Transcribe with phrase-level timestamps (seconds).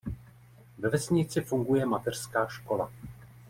[0.77, 2.91] Ve vesnici funguje mateřská škola.